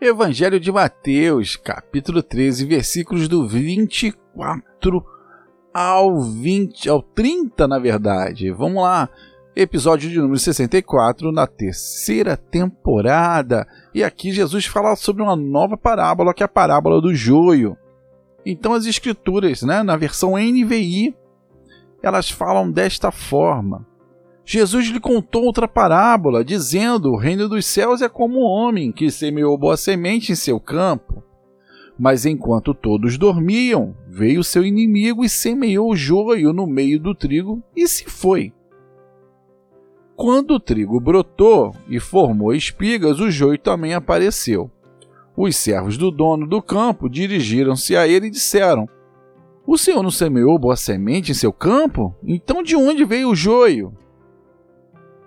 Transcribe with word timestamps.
Evangelho 0.00 0.60
de 0.60 0.70
Mateus, 0.70 1.56
capítulo 1.56 2.22
13, 2.22 2.64
versículos 2.66 3.26
do 3.26 3.48
24 3.48 5.04
ao 5.74 6.20
20, 6.20 6.88
ao 6.88 7.02
30, 7.02 7.66
na 7.66 7.80
verdade. 7.80 8.52
Vamos 8.52 8.80
lá. 8.80 9.08
Episódio 9.56 10.08
de 10.08 10.16
número 10.16 10.38
64, 10.38 11.32
na 11.32 11.48
terceira 11.48 12.36
temporada. 12.36 13.66
E 13.92 14.04
aqui 14.04 14.30
Jesus 14.30 14.66
fala 14.66 14.94
sobre 14.94 15.20
uma 15.20 15.34
nova 15.34 15.76
parábola, 15.76 16.32
que 16.32 16.44
é 16.44 16.46
a 16.46 16.48
parábola 16.48 17.00
do 17.00 17.12
joio. 17.12 17.76
Então 18.46 18.74
as 18.74 18.86
escrituras, 18.86 19.62
né, 19.62 19.82
na 19.82 19.96
versão 19.96 20.38
NVI, 20.38 21.12
elas 22.00 22.30
falam 22.30 22.70
desta 22.70 23.10
forma: 23.10 23.84
Jesus 24.50 24.86
lhe 24.86 24.98
contou 24.98 25.44
outra 25.44 25.68
parábola, 25.68 26.42
dizendo: 26.42 27.10
O 27.10 27.18
reino 27.18 27.50
dos 27.50 27.66
céus 27.66 28.00
é 28.00 28.08
como 28.08 28.38
um 28.40 28.44
homem 28.44 28.90
que 28.90 29.10
semeou 29.10 29.58
boa 29.58 29.76
semente 29.76 30.32
em 30.32 30.34
seu 30.34 30.58
campo. 30.58 31.22
Mas 31.98 32.24
enquanto 32.24 32.72
todos 32.72 33.18
dormiam, 33.18 33.94
veio 34.08 34.42
seu 34.42 34.64
inimigo 34.64 35.22
e 35.22 35.28
semeou 35.28 35.90
o 35.90 35.96
joio 35.96 36.54
no 36.54 36.66
meio 36.66 36.98
do 36.98 37.14
trigo 37.14 37.62
e 37.76 37.86
se 37.86 38.06
foi. 38.06 38.50
Quando 40.16 40.52
o 40.52 40.60
trigo 40.60 40.98
brotou 40.98 41.74
e 41.86 42.00
formou 42.00 42.54
espigas, 42.54 43.20
o 43.20 43.30
joio 43.30 43.58
também 43.58 43.92
apareceu. 43.92 44.70
Os 45.36 45.56
servos 45.56 45.98
do 45.98 46.10
dono 46.10 46.46
do 46.46 46.62
campo 46.62 47.06
dirigiram-se 47.10 47.94
a 47.94 48.08
ele 48.08 48.28
e 48.28 48.30
disseram: 48.30 48.88
O 49.66 49.76
senhor 49.76 50.02
não 50.02 50.10
semeou 50.10 50.58
boa 50.58 50.74
semente 50.74 51.32
em 51.32 51.34
seu 51.34 51.52
campo? 51.52 52.14
Então 52.24 52.62
de 52.62 52.74
onde 52.74 53.04
veio 53.04 53.28
o 53.28 53.36
joio? 53.36 53.92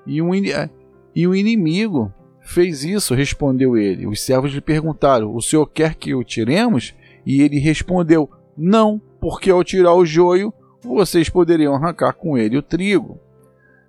E, 0.05 0.21
um, 0.21 0.33
é, 0.33 0.69
e 1.15 1.27
o 1.27 1.35
inimigo 1.35 2.11
fez 2.41 2.83
isso, 2.83 3.13
respondeu 3.13 3.77
ele. 3.77 4.07
Os 4.07 4.21
servos 4.21 4.51
lhe 4.51 4.61
perguntaram: 4.61 5.35
O 5.35 5.41
senhor 5.41 5.65
quer 5.67 5.95
que 5.95 6.13
o 6.13 6.23
tiremos? 6.23 6.93
E 7.25 7.41
ele 7.41 7.59
respondeu: 7.59 8.29
Não, 8.57 9.01
porque 9.19 9.49
ao 9.49 9.63
tirar 9.63 9.93
o 9.93 10.05
joio, 10.05 10.53
vocês 10.83 11.29
poderiam 11.29 11.75
arrancar 11.75 12.13
com 12.13 12.37
ele 12.37 12.57
o 12.57 12.63
trigo. 12.63 13.19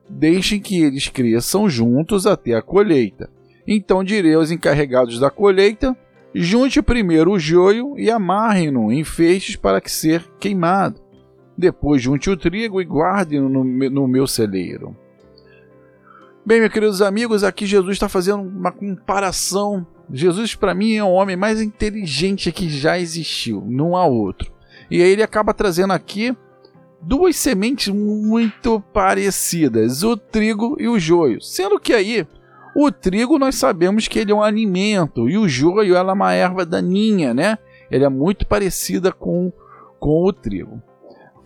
Deixem 0.09 0.61
que 0.61 0.83
eles 0.83 1.09
cresçam 1.09 1.69
juntos 1.69 2.27
até 2.27 2.55
a 2.55 2.63
colheita. 2.63 3.31
Então 3.67 4.05
direi 4.05 4.35
aos 4.35 4.51
encarregados 4.51 5.19
da 5.19 5.31
colheita: 5.31 5.97
Junte 6.35 6.83
primeiro 6.83 7.33
o 7.33 7.39
joio 7.39 7.99
e 7.99 8.11
amarre-no 8.11 8.93
em 8.93 9.05
feixes 9.05 9.57
para 9.57 9.81
que 9.81 9.91
ser 9.91 10.25
queimado. 10.39 11.01
Depois 11.57 12.03
junte 12.03 12.31
o 12.31 12.37
trigo 12.37 12.81
e 12.81 12.85
guarde-no 12.85 13.63
no 13.65 14.09
meu 14.09 14.27
celeiro. 14.27 14.97
Bem, 16.45 16.59
meus 16.59 16.73
queridos 16.73 17.01
amigos, 17.01 17.45
aqui 17.45 17.67
Jesus 17.67 17.93
está 17.93 18.09
fazendo 18.09 18.43
uma 18.43 18.73
comparação. 18.73 19.87
Jesus, 20.13 20.57
para 20.57 20.75
mim, 20.75 20.97
é 20.97 21.05
o 21.05 21.13
homem 21.13 21.37
mais 21.37 21.61
inteligente 21.61 22.51
que 22.51 22.69
já 22.69 22.99
existiu, 22.99 23.65
não 23.65 23.97
há 23.97 24.05
outro. 24.05 24.53
E 24.91 25.01
aí 25.01 25.09
ele 25.09 25.23
acaba 25.23 25.55
trazendo 25.55 25.93
aqui 25.93 26.37
duas 27.01 27.37
sementes 27.37 27.95
muito 27.95 28.81
parecidas, 28.93 30.03
o 30.03 30.17
trigo 30.17 30.77
e 30.81 30.89
o 30.89 30.99
joio. 30.99 31.41
Sendo 31.41 31.79
que 31.79 31.93
aí, 31.93 32.27
o 32.75 32.91
trigo 32.91 33.39
nós 33.39 33.55
sabemos 33.55 34.09
que 34.09 34.19
ele 34.19 34.33
é 34.33 34.35
um 34.35 34.43
alimento 34.43 35.29
e 35.29 35.39
o 35.39 35.49
joio 35.49 35.95
ela 35.95 36.11
é 36.11 36.15
uma 36.15 36.33
erva 36.33 36.67
daninha, 36.67 37.33
né? 37.33 37.57
Ele 37.89 38.05
é 38.05 38.09
muito 38.09 38.49
parecida 38.49 39.13
com, 39.13 39.53
com 40.01 40.25
o 40.25 40.33
trigo. 40.33 40.83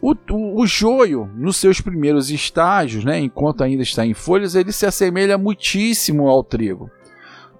O, 0.00 0.12
o, 0.12 0.61
o, 0.61 0.66
joio, 0.66 1.30
nos 1.34 1.56
seus 1.56 1.80
primeiros 1.80 2.30
estágios, 2.30 3.05
né, 3.05 3.19
enquanto 3.19 3.64
ainda 3.64 3.83
está 3.83 4.05
em 4.05 4.14
folhas, 4.14 4.55
ele 4.55 4.70
se 4.70 4.86
assemelha 4.86 5.38
muitíssimo 5.38 6.28
ao 6.28 6.44
trigo, 6.44 6.91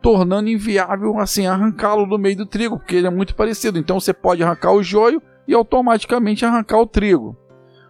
tornando 0.03 0.49
inviável 0.49 1.19
assim 1.19 1.47
arrancá-lo 1.47 2.07
do 2.07 2.19
meio 2.19 2.37
do 2.37 2.47
trigo, 2.47 2.79
porque 2.79 2.97
ele 2.97 3.07
é 3.07 3.11
muito 3.11 3.35
parecido. 3.35 3.79
Então 3.79 3.99
você 3.99 4.13
pode 4.13 4.43
arrancar 4.43 4.73
o 4.73 4.83
joio 4.83 5.21
e 5.49 5.55
automaticamente 5.55 6.45
arrancar 6.45 6.79
o 6.79 6.87
trigo. 6.87 7.37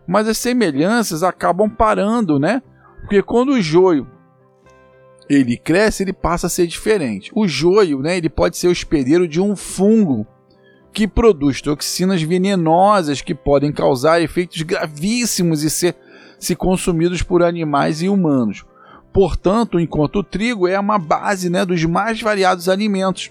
Mas 0.06 0.28
as 0.28 0.38
semelhanças 0.38 1.22
acabam 1.22 1.68
parando, 1.68 2.38
né? 2.38 2.62
Porque 3.00 3.22
quando 3.22 3.50
o 3.50 3.60
joio 3.60 4.08
ele 5.28 5.56
cresce, 5.56 6.04
ele 6.04 6.12
passa 6.12 6.46
a 6.46 6.50
ser 6.50 6.66
diferente. 6.66 7.32
O 7.34 7.48
joio, 7.48 8.00
né, 8.00 8.16
ele 8.16 8.28
pode 8.28 8.56
ser 8.56 8.68
o 8.68 8.70
hospedeiro 8.70 9.26
de 9.26 9.40
um 9.40 9.56
fungo 9.56 10.26
que 10.96 11.06
produz 11.06 11.60
toxinas 11.60 12.22
venenosas 12.22 13.20
que 13.20 13.34
podem 13.34 13.70
causar 13.70 14.22
efeitos 14.22 14.62
gravíssimos 14.62 15.62
e 15.62 15.68
ser 15.68 15.94
se 16.38 16.56
consumidos 16.56 17.22
por 17.22 17.42
animais 17.42 18.00
e 18.00 18.08
humanos. 18.08 18.64
Portanto, 19.12 19.78
enquanto 19.78 20.20
o 20.20 20.24
trigo 20.24 20.66
é 20.66 20.80
uma 20.80 20.98
base 20.98 21.50
né, 21.50 21.66
dos 21.66 21.84
mais 21.84 22.22
variados 22.22 22.66
alimentos, 22.66 23.30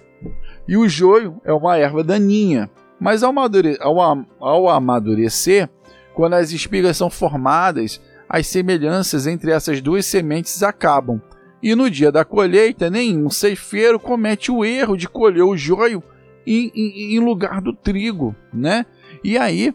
e 0.68 0.78
o 0.78 0.88
joio 0.88 1.42
é 1.44 1.52
uma 1.52 1.76
erva 1.76 2.04
daninha. 2.04 2.70
Mas 3.00 3.24
ao, 3.24 3.32
amadure 3.32 3.80
ao, 3.82 4.00
ao 4.40 4.70
amadurecer, 4.70 5.68
quando 6.14 6.36
as 6.36 6.52
espigas 6.52 6.96
são 6.96 7.10
formadas, 7.10 8.00
as 8.30 8.46
semelhanças 8.46 9.26
entre 9.26 9.50
essas 9.50 9.82
duas 9.82 10.06
sementes 10.06 10.62
acabam. 10.62 11.20
E 11.64 11.74
no 11.74 11.90
dia 11.90 12.12
da 12.12 12.24
colheita, 12.24 12.92
nenhum 12.92 13.28
ceifeiro 13.32 14.00
comete 14.00 14.52
o 14.52 14.64
erro 14.64 14.96
de 14.96 15.10
colher 15.10 15.46
o 15.46 15.58
joio 15.58 16.04
em, 16.46 16.72
em, 16.76 17.16
em 17.16 17.20
lugar 17.20 17.62
do 17.62 17.74
trigo, 17.74 18.36
né? 18.54 18.86
E 19.24 19.38
aí, 19.38 19.74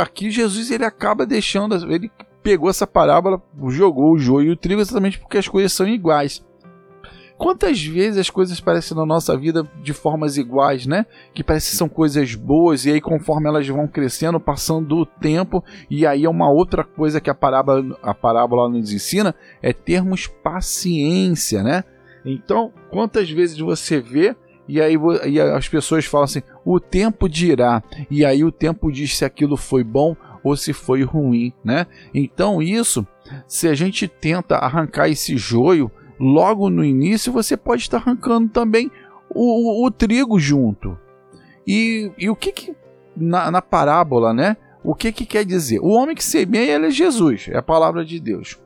aqui 0.00 0.30
Jesus 0.30 0.70
ele 0.70 0.84
acaba 0.84 1.26
deixando, 1.26 1.74
ele 1.92 2.10
pegou 2.42 2.68
essa 2.68 2.86
parábola, 2.86 3.40
jogou 3.68 4.12
o 4.12 4.18
joio 4.18 4.48
e 4.48 4.52
o 4.52 4.56
trigo 4.56 4.80
exatamente 4.80 5.18
porque 5.18 5.38
as 5.38 5.48
coisas 5.48 5.72
são 5.72 5.86
iguais. 5.86 6.44
Quantas 7.42 7.82
vezes 7.84 8.18
as 8.18 8.30
coisas 8.30 8.60
parecem 8.60 8.96
na 8.96 9.04
nossa 9.04 9.36
vida 9.36 9.68
de 9.82 9.92
formas 9.92 10.36
iguais, 10.36 10.86
né? 10.86 11.06
Que 11.34 11.42
parecem 11.42 11.72
que 11.72 11.76
são 11.76 11.88
coisas 11.88 12.36
boas, 12.36 12.84
e 12.84 12.92
aí 12.92 13.00
conforme 13.00 13.48
elas 13.48 13.66
vão 13.66 13.88
crescendo, 13.88 14.38
passando 14.38 14.96
o 14.98 15.06
tempo, 15.06 15.64
e 15.90 16.06
aí 16.06 16.24
é 16.24 16.30
uma 16.30 16.48
outra 16.48 16.84
coisa 16.84 17.20
que 17.20 17.28
a 17.28 17.34
parábola, 17.34 17.98
a 18.00 18.14
parábola 18.14 18.68
nos 18.68 18.92
ensina, 18.92 19.34
é 19.60 19.72
termos 19.72 20.28
paciência, 20.28 21.64
né? 21.64 21.82
Então, 22.24 22.72
quantas 22.90 23.28
vezes 23.28 23.58
você 23.58 23.98
vê 23.98 24.36
e 24.68 24.80
aí 24.80 24.96
e 25.26 25.40
as 25.40 25.68
pessoas 25.68 26.04
falam 26.04 26.24
assim: 26.24 26.42
o 26.64 26.78
tempo 26.78 27.28
dirá, 27.28 27.82
e 28.10 28.24
aí 28.24 28.44
o 28.44 28.52
tempo 28.52 28.90
diz 28.90 29.16
se 29.16 29.24
aquilo 29.24 29.56
foi 29.56 29.82
bom 29.82 30.16
ou 30.42 30.56
se 30.56 30.72
foi 30.72 31.02
ruim, 31.02 31.52
né? 31.64 31.86
Então 32.14 32.62
isso, 32.62 33.06
se 33.46 33.68
a 33.68 33.74
gente 33.74 34.08
tenta 34.08 34.56
arrancar 34.56 35.08
esse 35.08 35.36
joio 35.36 35.90
logo 36.18 36.70
no 36.70 36.84
início, 36.84 37.32
você 37.32 37.56
pode 37.56 37.82
estar 37.82 37.98
arrancando 37.98 38.48
também 38.48 38.90
o, 39.28 39.82
o, 39.82 39.86
o 39.86 39.90
trigo 39.90 40.38
junto. 40.38 40.96
E, 41.66 42.10
e 42.18 42.28
o 42.30 42.36
que, 42.36 42.52
que 42.52 42.74
na, 43.16 43.50
na, 43.50 43.62
parábola, 43.62 44.32
né? 44.32 44.56
O 44.84 44.94
que, 44.94 45.12
que 45.12 45.24
quer 45.24 45.44
dizer? 45.44 45.80
O 45.80 45.90
homem 45.90 46.14
que 46.14 46.24
semeia 46.24 46.74
ele 46.74 46.86
é 46.86 46.90
Jesus, 46.90 47.48
é 47.48 47.56
a 47.56 47.62
palavra 47.62 48.04
de 48.04 48.18
Deus. 48.18 48.60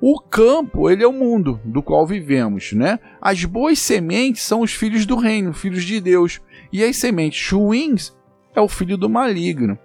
O 0.00 0.18
campo, 0.18 0.88
ele 0.88 1.02
é 1.02 1.06
o 1.06 1.12
mundo 1.12 1.60
do 1.64 1.82
qual 1.82 2.06
vivemos, 2.06 2.72
né? 2.72 2.98
As 3.20 3.44
boas 3.44 3.78
sementes 3.78 4.42
são 4.42 4.62
os 4.62 4.72
filhos 4.72 5.04
do 5.04 5.16
reino, 5.16 5.52
filhos 5.52 5.84
de 5.84 6.00
Deus, 6.00 6.40
e 6.72 6.82
as 6.82 6.96
sementes 6.96 7.50
ruins 7.50 8.16
é 8.54 8.60
o 8.60 8.68
filho 8.68 8.96
do 8.96 9.10
maligno. 9.10 9.78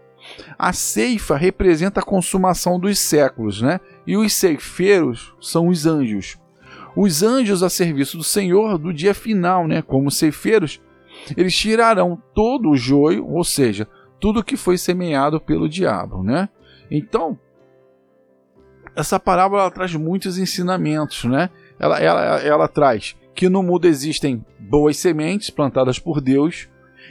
A 0.58 0.72
ceifa 0.72 1.36
representa 1.36 2.00
a 2.00 2.04
consumação 2.04 2.80
dos 2.80 2.98
séculos, 2.98 3.62
né? 3.62 3.80
E 4.08 4.16
os 4.16 4.34
ceifeiros 4.34 5.34
são 5.42 5.68
os 5.68 5.86
anjos. 5.86 6.38
Os 6.96 7.22
anjos 7.22 7.62
a 7.62 7.70
serviço 7.70 8.18
do 8.18 8.24
Senhor 8.24 8.78
do 8.78 8.94
dia 8.94 9.14
final, 9.14 9.68
né? 9.68 9.82
Como 9.82 10.10
ceifeiros, 10.10 10.82
eles 11.36 11.56
tirarão 11.56 12.22
todo 12.34 12.70
o 12.70 12.78
joio, 12.78 13.28
ou 13.28 13.44
seja, 13.44 13.88
tudo 14.20 14.44
que 14.44 14.56
foi 14.56 14.78
semeado 14.78 15.42
pelo 15.42 15.68
diabo, 15.68 16.24
né? 16.24 16.48
Então, 16.90 17.38
essa 18.96 19.20
parábola 19.20 19.70
traz 19.72 19.94
muitos 19.96 20.38
ensinamentos, 20.38 21.24
né? 21.26 21.50
Ela, 21.80 22.00
ela, 22.00 22.40
ela 22.42 22.68
traz 22.68 23.16
que 23.36 23.50
no 23.50 23.62
mundo 23.62 23.86
existem 23.86 24.44
boas 24.58 24.98
sementes 24.98 25.50
plantadas 25.50 26.00
por 26.00 26.22
Deus. 26.22 26.70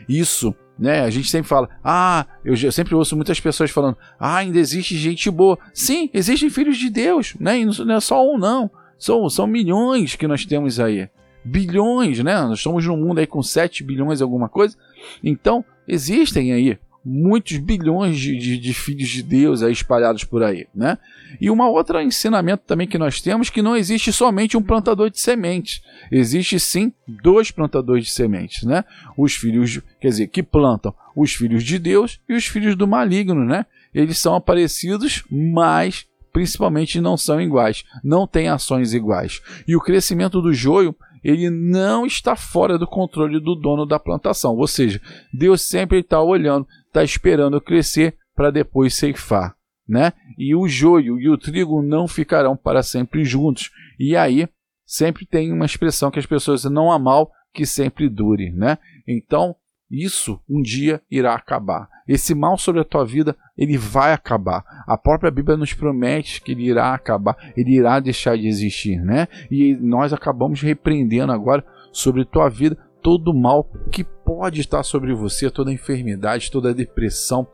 Isso, 0.08 0.54
né? 0.78 1.02
A 1.02 1.10
gente 1.10 1.30
sempre 1.30 1.48
fala, 1.48 1.68
ah, 1.84 2.26
eu, 2.44 2.54
eu 2.54 2.72
sempre 2.72 2.94
ouço 2.94 3.14
muitas 3.14 3.38
pessoas 3.38 3.70
falando, 3.70 3.96
ah, 4.18 4.36
ainda 4.36 4.58
existe 4.58 4.96
gente 4.96 5.30
boa. 5.30 5.58
Sim, 5.74 6.08
existem 6.14 6.48
filhos 6.48 6.78
de 6.78 6.88
Deus, 6.88 7.36
né? 7.38 7.60
E 7.60 7.66
não 7.66 7.94
é 7.94 8.00
só 8.00 8.26
um, 8.26 8.38
não. 8.38 8.70
São, 8.98 9.28
são 9.28 9.46
milhões 9.46 10.16
que 10.16 10.26
nós 10.26 10.46
temos 10.46 10.80
aí. 10.80 11.08
Bilhões, 11.44 12.20
né? 12.20 12.40
Nós 12.40 12.58
estamos 12.58 12.86
num 12.86 12.96
mundo 12.96 13.18
aí 13.18 13.26
com 13.26 13.42
7 13.42 13.84
bilhões 13.84 14.22
alguma 14.22 14.48
coisa. 14.48 14.76
Então, 15.22 15.62
existem 15.86 16.52
aí 16.54 16.78
muitos 17.04 17.58
bilhões 17.58 18.18
de, 18.18 18.36
de, 18.38 18.58
de, 18.58 18.74
filhos 18.74 19.08
de 19.08 19.22
Deus 19.22 19.60
espalhados 19.60 20.24
por 20.24 20.42
aí, 20.42 20.66
né? 20.74 20.98
E 21.40 21.50
uma 21.50 21.68
outra 21.68 22.02
ensinamento 22.02 22.64
também 22.66 22.86
que 22.86 22.96
nós 22.96 23.20
temos 23.20 23.50
que 23.50 23.60
não 23.60 23.76
existe 23.76 24.12
somente 24.12 24.56
um 24.56 24.62
plantador 24.62 25.10
de 25.10 25.20
sementes, 25.20 25.82
existe 26.10 26.58
sim 26.58 26.92
dois 27.06 27.50
plantadores 27.50 28.06
de 28.06 28.10
sementes, 28.10 28.62
né? 28.64 28.84
Os 29.16 29.34
filhos, 29.34 29.80
quer 30.00 30.08
dizer, 30.08 30.28
que 30.28 30.42
plantam 30.42 30.94
os 31.14 31.32
filhos 31.32 31.62
de 31.62 31.78
Deus 31.78 32.20
e 32.28 32.34
os 32.34 32.46
filhos 32.46 32.74
do 32.74 32.86
maligno, 32.86 33.44
né? 33.44 33.66
Eles 33.94 34.18
são 34.18 34.34
aparecidos, 34.34 35.24
mas 35.30 36.06
principalmente 36.32 37.00
não 37.00 37.16
são 37.16 37.40
iguais, 37.40 37.84
não 38.02 38.26
têm 38.26 38.48
ações 38.48 38.92
iguais. 38.92 39.40
E 39.68 39.76
o 39.76 39.80
crescimento 39.80 40.42
do 40.42 40.52
joio 40.52 40.96
ele 41.24 41.48
não 41.48 42.04
está 42.04 42.36
fora 42.36 42.76
do 42.76 42.86
controle 42.86 43.40
do 43.40 43.54
dono 43.54 43.86
da 43.86 43.98
plantação. 43.98 44.54
Ou 44.56 44.66
seja, 44.66 45.00
Deus 45.32 45.62
sempre 45.62 46.00
está 46.00 46.20
olhando, 46.20 46.68
está 46.94 47.02
esperando 47.02 47.60
crescer 47.60 48.16
para 48.36 48.52
depois 48.52 48.94
ceifar. 48.94 49.56
Né? 49.86 50.12
E 50.38 50.54
o 50.54 50.66
joio 50.66 51.20
e 51.20 51.28
o 51.28 51.36
trigo 51.36 51.82
não 51.82 52.08
ficarão 52.08 52.56
para 52.56 52.82
sempre 52.82 53.24
juntos. 53.24 53.70
E 53.98 54.16
aí 54.16 54.48
sempre 54.86 55.26
tem 55.26 55.52
uma 55.52 55.66
expressão 55.66 56.10
que 56.10 56.18
as 56.18 56.26
pessoas 56.26 56.64
não 56.64 56.90
há 56.90 56.98
mal 56.98 57.30
que 57.52 57.66
sempre 57.66 58.08
dure, 58.08 58.50
né? 58.50 58.78
Então, 59.06 59.54
isso 59.90 60.40
um 60.48 60.60
dia 60.60 61.00
irá 61.10 61.34
acabar. 61.34 61.88
Esse 62.08 62.34
mal 62.34 62.58
sobre 62.58 62.80
a 62.80 62.84
tua 62.84 63.04
vida, 63.04 63.36
ele 63.56 63.78
vai 63.78 64.12
acabar. 64.12 64.64
A 64.86 64.96
própria 64.96 65.30
Bíblia 65.30 65.56
nos 65.56 65.72
promete 65.72 66.40
que 66.40 66.52
ele 66.52 66.64
irá 66.64 66.92
acabar, 66.92 67.36
ele 67.56 67.76
irá 67.76 68.00
deixar 68.00 68.36
de 68.36 68.48
existir, 68.48 69.00
né? 69.00 69.28
E 69.50 69.76
nós 69.76 70.12
acabamos 70.12 70.60
repreendendo 70.62 71.32
agora 71.32 71.64
sobre 71.92 72.24
tua 72.24 72.48
vida 72.48 72.76
todo 73.04 73.32
o 73.32 73.38
mal 73.38 73.70
que 73.92 74.02
pode 74.02 74.62
estar 74.62 74.82
sobre 74.82 75.12
você, 75.14 75.50
toda 75.50 75.68
a 75.70 75.74
enfermidade, 75.74 76.50
toda 76.50 76.70
a 76.70 76.72
depressão, 76.72 77.46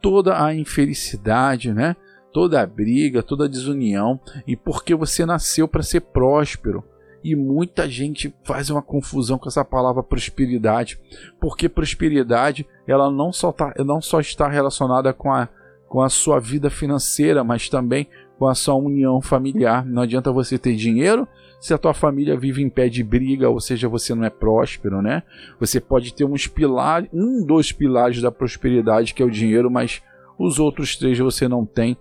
toda 0.00 0.40
a 0.40 0.54
infelicidade, 0.54 1.74
né? 1.74 1.96
Toda 2.32 2.62
a 2.62 2.66
briga, 2.66 3.20
toda 3.20 3.46
a 3.46 3.48
desunião, 3.48 4.20
e 4.46 4.54
porque 4.54 4.94
você 4.94 5.26
nasceu 5.26 5.66
para 5.66 5.82
ser 5.82 6.02
próspero. 6.02 6.84
E 7.24 7.34
muita 7.34 7.90
gente 7.90 8.32
faz 8.44 8.70
uma 8.70 8.80
confusão 8.80 9.36
com 9.36 9.48
essa 9.48 9.64
palavra 9.64 10.04
prosperidade, 10.04 11.00
porque 11.40 11.68
prosperidade 11.68 12.64
ela 12.86 13.10
não 13.10 13.32
só, 13.32 13.50
tá, 13.50 13.74
não 13.84 14.00
só 14.00 14.20
está 14.20 14.48
relacionada 14.48 15.12
com 15.12 15.32
a, 15.32 15.48
com 15.88 16.00
a 16.00 16.08
sua 16.08 16.38
vida 16.38 16.70
financeira, 16.70 17.42
mas 17.42 17.68
também 17.68 18.06
com 18.38 18.46
a 18.46 18.54
sua 18.54 18.76
união 18.76 19.20
familiar. 19.20 19.84
Não 19.84 20.02
adianta 20.02 20.30
você 20.30 20.56
ter 20.56 20.76
dinheiro 20.76 21.26
se 21.60 21.74
a 21.74 21.78
tua 21.78 21.92
família 21.92 22.38
vive 22.38 22.62
em 22.62 22.70
pé 22.70 22.88
de 22.88 23.04
briga, 23.04 23.50
ou 23.50 23.60
seja, 23.60 23.86
você 23.86 24.14
não 24.14 24.24
é 24.24 24.30
próspero, 24.30 25.02
né? 25.02 25.22
Você 25.60 25.78
pode 25.78 26.14
ter 26.14 26.24
uns 26.24 26.46
pilares, 26.46 27.10
um 27.12 27.44
dos 27.44 27.70
pilares 27.70 28.22
da 28.22 28.32
prosperidade, 28.32 29.12
que 29.12 29.22
é 29.22 29.26
o 29.26 29.30
dinheiro, 29.30 29.70
mas 29.70 30.02
os 30.38 30.58
outros 30.58 30.96
três 30.96 31.18
você 31.18 31.46
não 31.46 31.66
tem. 31.66 31.96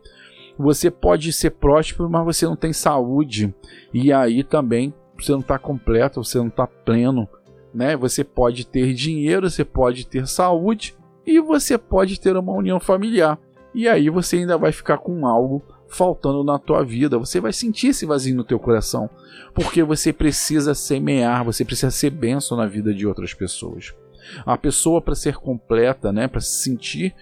Você 0.58 0.90
pode 0.90 1.34
ser 1.34 1.52
próspero, 1.52 2.10
mas 2.10 2.24
você 2.24 2.46
não 2.46 2.56
tem 2.56 2.72
saúde. 2.72 3.54
E 3.94 4.14
aí 4.14 4.44
também 4.44 4.94
você 5.18 5.34
não 5.34 5.40
está 5.40 5.60
completo, 5.60 6.24
você 6.24 6.38
não 6.38 6.48
está 6.48 6.66
pleno, 6.66 7.28
né? 7.74 7.98
Você 7.98 8.24
pode 8.24 8.66
ter 8.66 8.94
dinheiro, 8.94 9.50
você 9.50 9.66
pode 9.66 10.08
ter 10.08 10.26
saúde 10.26 10.96
e 11.26 11.40
você 11.42 11.78
pode 11.78 12.20
ter 12.20 12.36
uma 12.38 12.54
união 12.54 12.80
familiar. 12.80 13.38
E 13.76 13.88
aí 13.90 14.10
você 14.10 14.38
ainda 14.38 14.58
vai 14.58 14.72
ficar 14.72 14.98
com 14.98 15.28
algo 15.28 15.62
faltando 15.90 16.44
na 16.44 16.58
tua 16.60 16.84
vida. 16.84 17.18
Você 17.18 17.40
vai 17.40 17.52
sentir 17.52 17.88
esse 17.88 18.06
vazio 18.06 18.36
no 18.36 18.44
teu 18.44 18.60
coração, 18.60 19.10
porque 19.54 19.84
você 19.84 20.14
precisa 20.14 20.74
semear, 20.74 21.44
você 21.44 21.66
precisa 21.66 21.92
ser 21.92 22.12
bênção 22.12 22.58
na 22.58 22.66
vida 22.66 22.94
de 22.94 23.06
outras 23.08 23.34
pessoas. 23.34 23.94
A 24.46 24.58
pessoa 24.58 25.02
para 25.02 25.16
ser 25.16 25.36
completa, 25.36 26.12
né, 26.12 26.28
para 26.28 26.42
se 26.42 26.64
sentir 26.64 27.16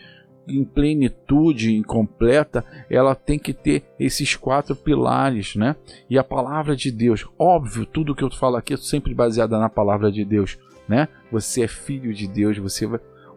em 0.47 0.63
plenitude, 0.63 1.75
incompleta, 1.75 2.63
ela 2.89 3.13
tem 3.13 3.37
que 3.37 3.53
ter 3.53 3.83
esses 3.99 4.35
quatro 4.35 4.75
pilares, 4.75 5.55
né? 5.55 5.75
E 6.09 6.17
a 6.17 6.23
palavra 6.23 6.73
de 6.75 6.89
Deus, 6.89 7.25
óbvio, 7.37 7.85
tudo 7.85 8.15
que 8.15 8.23
eu 8.23 8.31
falo 8.31 8.55
aqui 8.55 8.73
é 8.73 8.77
sempre 8.77 9.13
baseado 9.13 9.51
na 9.51 9.67
palavra 9.67 10.09
de 10.09 10.23
Deus, 10.23 10.57
né? 10.87 11.09
Você 11.31 11.63
é 11.63 11.67
filho 11.67 12.13
de 12.13 12.27
Deus, 12.27 12.57
você 12.57 12.87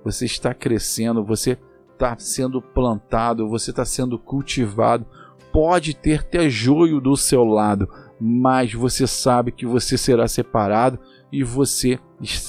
você 0.04 0.24
está 0.24 0.54
crescendo, 0.54 1.24
você 1.24 1.58
está 1.92 2.16
sendo 2.18 2.62
plantado, 2.62 3.48
você 3.48 3.70
está 3.70 3.84
sendo 3.84 4.18
cultivado. 4.18 5.04
Pode 5.52 5.94
ter 5.94 6.20
até 6.20 6.48
joio 6.48 7.00
do 7.00 7.16
seu 7.16 7.44
lado, 7.44 7.88
mas 8.20 8.72
você 8.72 9.06
sabe 9.06 9.50
que 9.50 9.66
você 9.66 9.96
será 9.98 10.28
separado 10.28 10.98
e 11.32 11.42
você 11.42 11.98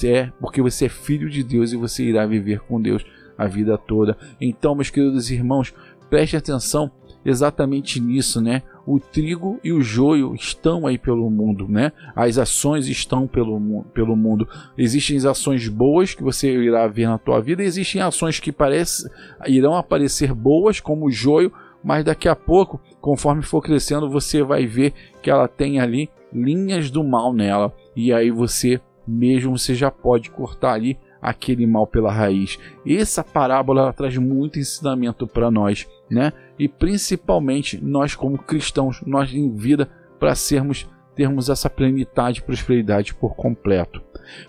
é 0.04 0.30
porque 0.40 0.60
você 0.60 0.86
é 0.86 0.88
filho 0.88 1.30
de 1.30 1.42
Deus 1.42 1.72
e 1.72 1.76
você 1.76 2.04
irá 2.04 2.26
viver 2.26 2.60
com 2.60 2.80
Deus 2.80 3.04
a 3.36 3.46
vida 3.46 3.78
toda. 3.78 4.16
Então, 4.40 4.74
meus 4.74 4.90
queridos 4.90 5.30
irmãos, 5.30 5.72
preste 6.10 6.36
atenção 6.36 6.90
exatamente 7.24 8.00
nisso, 8.00 8.40
né? 8.40 8.62
O 8.84 8.98
trigo 8.98 9.60
e 9.62 9.72
o 9.72 9.80
joio 9.80 10.34
estão 10.34 10.86
aí 10.86 10.98
pelo 10.98 11.30
mundo, 11.30 11.68
né? 11.68 11.92
As 12.16 12.36
ações 12.36 12.88
estão 12.88 13.26
pelo, 13.26 13.84
pelo 13.94 14.16
mundo. 14.16 14.48
Existem 14.76 15.16
ações 15.24 15.68
boas 15.68 16.14
que 16.14 16.22
você 16.22 16.52
irá 16.52 16.86
ver 16.88 17.06
na 17.06 17.18
tua 17.18 17.40
vida, 17.40 17.62
existem 17.62 18.02
ações 18.02 18.40
que 18.40 18.50
parece, 18.50 19.08
irão 19.46 19.76
aparecer 19.76 20.34
boas, 20.34 20.80
como 20.80 21.06
o 21.06 21.10
joio, 21.10 21.52
mas 21.82 22.04
daqui 22.04 22.28
a 22.28 22.36
pouco, 22.36 22.80
conforme 23.00 23.42
for 23.42 23.62
crescendo, 23.62 24.08
você 24.08 24.42
vai 24.42 24.66
ver 24.66 24.92
que 25.20 25.30
ela 25.30 25.48
tem 25.48 25.80
ali 25.80 26.08
linhas 26.32 26.90
do 26.90 27.02
mal 27.02 27.32
nela. 27.32 27.74
E 27.94 28.12
aí 28.12 28.30
você 28.30 28.80
mesmo 29.06 29.58
você 29.58 29.74
já 29.74 29.90
pode 29.90 30.30
cortar 30.30 30.74
ali 30.74 30.98
aquele 31.20 31.66
mal 31.66 31.86
pela 31.86 32.10
raiz. 32.10 32.58
Essa 32.86 33.22
parábola 33.22 33.92
traz 33.92 34.16
muito 34.16 34.58
ensinamento 34.58 35.26
para 35.26 35.50
nós, 35.50 35.86
né? 36.10 36.32
E 36.58 36.68
principalmente 36.68 37.82
nós 37.82 38.14
como 38.14 38.38
cristãos, 38.38 39.00
nós 39.06 39.32
em 39.32 39.54
vida 39.54 39.88
para 40.18 40.34
sermos 40.34 40.88
termos 41.14 41.50
essa 41.50 41.68
plenitude 41.68 42.40
e 42.40 42.42
prosperidade 42.42 43.14
por 43.14 43.36
completo. 43.36 44.02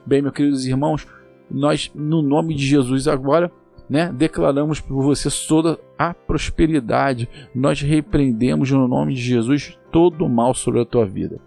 Bem, 0.05 0.21
meus 0.21 0.33
queridos 0.33 0.65
irmãos, 0.65 1.05
nós 1.51 1.91
no 1.93 2.21
nome 2.21 2.55
de 2.55 2.65
Jesus 2.65 3.07
agora, 3.07 3.51
né, 3.89 4.11
declaramos 4.13 4.79
por 4.79 5.03
você 5.03 5.29
toda 5.47 5.79
a 5.97 6.13
prosperidade. 6.13 7.29
Nós 7.53 7.81
repreendemos 7.81 8.71
no 8.71 8.87
nome 8.87 9.13
de 9.13 9.21
Jesus 9.21 9.77
todo 9.91 10.25
o 10.25 10.29
mal 10.29 10.53
sobre 10.53 10.81
a 10.81 10.85
tua 10.85 11.05
vida. 11.05 11.39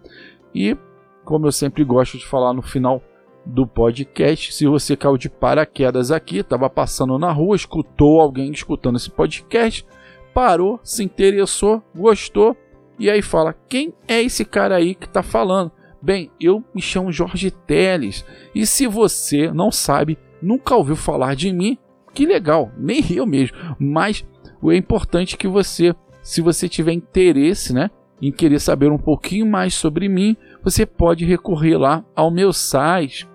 E 0.54 0.76
como 1.24 1.46
eu 1.46 1.52
sempre 1.52 1.82
gosto 1.84 2.16
de 2.16 2.26
falar 2.26 2.52
no 2.52 2.62
final 2.62 3.02
do 3.46 3.66
podcast. 3.66 4.52
Se 4.52 4.66
você 4.66 4.96
caiu 4.96 5.16
de 5.16 5.30
paraquedas 5.30 6.10
aqui, 6.10 6.38
estava 6.38 6.68
passando 6.68 7.18
na 7.18 7.30
rua, 7.30 7.54
escutou 7.54 8.20
alguém 8.20 8.50
escutando 8.50 8.96
esse 8.96 9.10
podcast, 9.10 9.86
parou, 10.34 10.80
se 10.82 11.04
interessou, 11.04 11.82
gostou 11.94 12.56
e 12.98 13.08
aí 13.08 13.22
fala: 13.22 13.54
quem 13.68 13.94
é 14.08 14.20
esse 14.22 14.44
cara 14.44 14.76
aí 14.76 14.94
que 14.94 15.06
está 15.06 15.22
falando? 15.22 15.70
Bem, 16.02 16.30
eu 16.40 16.62
me 16.74 16.82
chamo 16.82 17.12
Jorge 17.12 17.50
Teles 17.50 18.24
e 18.54 18.66
se 18.66 18.86
você 18.86 19.50
não 19.52 19.70
sabe, 19.70 20.18
nunca 20.42 20.76
ouviu 20.76 20.96
falar 20.96 21.34
de 21.34 21.52
mim, 21.52 21.78
que 22.16 22.26
legal, 22.26 22.72
nem 22.78 23.04
eu 23.14 23.26
mesmo. 23.26 23.56
Mas 23.78 24.24
o 24.60 24.72
é 24.72 24.76
importante 24.76 25.36
que 25.36 25.46
você, 25.46 25.94
se 26.22 26.40
você 26.40 26.68
tiver 26.68 26.92
interesse, 26.92 27.72
né, 27.74 27.90
em 28.20 28.32
querer 28.32 28.58
saber 28.58 28.90
um 28.90 28.98
pouquinho 28.98 29.46
mais 29.46 29.74
sobre 29.74 30.08
mim, 30.08 30.36
você 30.64 30.84
pode 30.86 31.26
recorrer 31.26 31.76
lá 31.76 32.02
ao 32.14 32.30
meu 32.30 32.50
site 32.52 33.28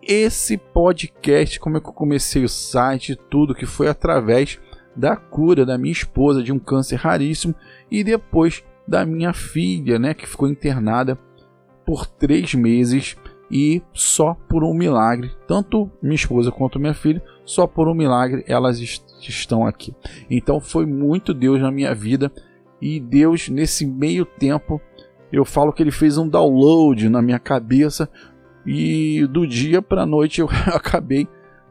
esse 0.03 0.57
podcast, 0.57 1.61
como 1.61 1.77
é 1.77 1.81
que 1.81 1.89
eu 1.89 1.93
comecei 1.93 2.45
o 2.45 2.49
site, 2.49 3.19
tudo 3.29 3.55
que 3.55 3.67
foi 3.67 3.89
através 3.89 4.59
da 4.95 5.17
cura 5.17 5.65
da 5.65 5.79
minha 5.79 5.93
esposa 5.93 6.43
de 6.43 6.53
um 6.53 6.59
câncer 6.59 6.97
raríssimo 6.97 7.55
e 7.91 8.03
depois 8.03 8.65
da 8.87 9.07
minha 9.07 9.33
filha, 9.33 9.99
né, 9.99 10.15
que 10.15 10.27
ficou 10.27 10.49
internada 10.49 11.19
por 11.87 12.07
três 12.07 12.55
meses 12.55 13.17
e 13.51 13.83
só 13.93 14.35
por 14.49 14.63
um 14.63 14.75
milagre, 14.75 15.33
tanto 15.47 15.91
minha 16.03 16.15
esposa 16.15 16.53
quanto 16.53 16.79
minha 16.79 16.95
filha, 16.95 17.23
só 17.45 17.67
por 17.67 17.89
um 17.89 17.95
milagre 17.95 18.45
elas 18.47 18.81
est 18.81 19.05
estão 19.21 19.67
aqui. 19.67 19.95
Então 20.31 20.61
foi 20.61 20.87
muito 20.87 21.35
Deus 21.35 21.61
na 21.61 21.71
minha 21.71 21.95
vida 21.95 22.33
e 22.81 22.99
Deus 22.99 23.49
nesse 23.49 23.87
meio 23.87 24.25
tempo 24.25 24.81
eu 25.33 25.45
falo 25.45 25.73
que 25.73 25.83
ele 25.83 25.91
fez 25.91 26.19
um 26.19 26.29
download 26.29 27.09
na 27.09 27.23
minha 27.23 27.39
cabeça 27.39 28.09
e 28.67 29.27
do 29.27 29.47
dia 29.47 29.81
para 29.81 30.03
a 30.03 30.07
noite 30.07 30.41
eu 30.41 30.49
acabei 30.75 31.27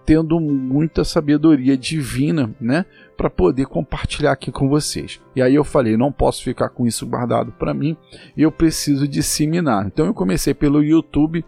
tendo 0.05 0.39
muita 0.39 1.03
sabedoria 1.03 1.77
divina, 1.77 2.51
né, 2.59 2.83
para 3.15 3.29
poder 3.29 3.67
compartilhar 3.67 4.31
aqui 4.31 4.51
com 4.51 4.67
vocês. 4.67 5.21
E 5.35 5.41
aí 5.41 5.53
eu 5.53 5.63
falei, 5.63 5.95
não 5.95 6.11
posso 6.11 6.43
ficar 6.43 6.69
com 6.69 6.87
isso 6.87 7.05
guardado 7.05 7.51
para 7.51 7.75
mim, 7.75 7.95
eu 8.35 8.51
preciso 8.51 9.07
disseminar. 9.07 9.85
Então 9.85 10.07
eu 10.07 10.13
comecei 10.13 10.53
pelo 10.53 10.83
YouTube 10.83 11.45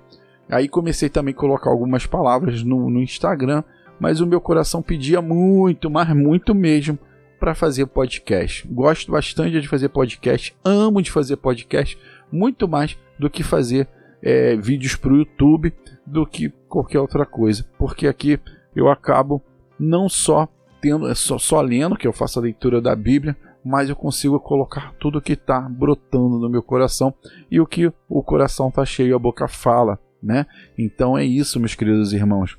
Aí 0.51 0.67
comecei 0.67 1.07
também 1.07 1.33
a 1.33 1.37
colocar 1.37 1.69
algumas 1.69 2.05
palavras 2.05 2.61
no, 2.61 2.89
no 2.89 3.01
Instagram, 3.01 3.63
mas 3.97 4.19
o 4.19 4.27
meu 4.27 4.41
coração 4.41 4.81
pedia 4.81 5.21
muito, 5.21 5.89
mas 5.89 6.09
muito 6.09 6.53
mesmo, 6.53 6.99
para 7.39 7.55
fazer 7.55 7.85
podcast. 7.85 8.67
Gosto 8.67 9.13
bastante 9.13 9.61
de 9.61 9.67
fazer 9.67 9.87
podcast, 9.87 10.53
amo 10.63 11.01
de 11.01 11.09
fazer 11.09 11.37
podcast, 11.37 11.97
muito 12.29 12.67
mais 12.67 12.97
do 13.17 13.29
que 13.29 13.43
fazer 13.43 13.87
é, 14.21 14.55
vídeos 14.55 14.95
para 14.95 15.13
o 15.13 15.17
YouTube, 15.17 15.73
do 16.05 16.25
que 16.25 16.49
qualquer 16.67 16.99
outra 16.99 17.25
coisa, 17.25 17.65
porque 17.77 18.07
aqui 18.07 18.39
eu 18.75 18.89
acabo 18.89 19.41
não 19.79 20.09
só 20.09 20.47
tendo, 20.81 21.13
só, 21.15 21.37
só 21.37 21.61
lendo, 21.61 21.95
que 21.95 22.07
eu 22.07 22.13
faço 22.13 22.39
a 22.39 22.41
leitura 22.41 22.81
da 22.81 22.95
Bíblia, 22.95 23.35
mais 23.63 23.89
eu 23.89 23.95
consigo 23.95 24.39
colocar 24.39 24.93
tudo 24.99 25.21
que 25.21 25.33
está 25.33 25.61
brotando 25.61 26.39
no 26.39 26.49
meu 26.49 26.63
coração 26.63 27.13
e 27.49 27.59
o 27.59 27.67
que 27.67 27.91
o 28.09 28.23
coração 28.23 28.69
está 28.69 28.83
cheio, 28.83 29.15
a 29.15 29.19
boca 29.19 29.47
fala, 29.47 29.99
né? 30.21 30.45
Então 30.77 31.17
é 31.17 31.23
isso, 31.23 31.59
meus 31.59 31.75
queridos 31.75 32.13
irmãos. 32.13 32.57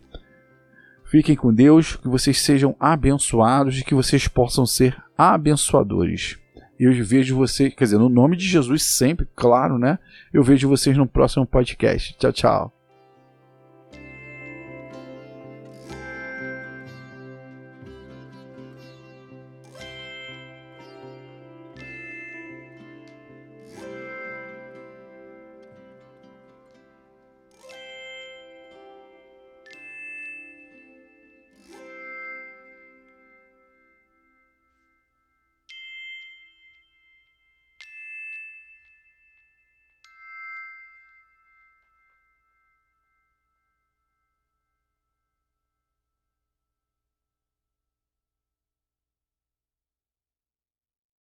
Fiquem 1.05 1.37
com 1.37 1.53
Deus, 1.53 1.97
que 1.97 2.09
vocês 2.09 2.41
sejam 2.41 2.75
abençoados 2.81 3.79
e 3.79 3.85
que 3.85 3.95
vocês 3.95 4.29
possam 4.29 4.65
ser 4.65 4.97
abençoadores. 5.19 6.42
Eu 6.85 6.93
vejo 7.05 7.37
vocês, 7.37 7.73
quer 7.73 7.85
dizer, 7.85 7.99
no 7.99 8.09
nome 8.09 8.37
de 8.37 8.45
Jesus 8.45 8.83
sempre, 8.83 9.25
claro, 9.37 9.79
né? 9.79 10.01
Eu 10.33 10.43
vejo 10.43 10.69
vocês 10.69 10.97
no 10.97 11.07
próximo 11.07 11.47
podcast. 11.47 12.17
Tchau, 12.19 12.33
tchau. 12.33 12.82